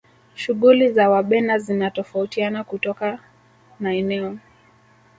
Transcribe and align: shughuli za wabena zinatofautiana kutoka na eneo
shughuli 0.35 0.91
za 0.93 1.09
wabena 1.09 1.59
zinatofautiana 1.59 2.63
kutoka 2.63 3.19
na 3.79 3.93
eneo 3.93 4.37